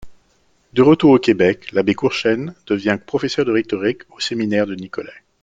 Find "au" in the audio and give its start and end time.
1.11-1.19, 4.09-4.19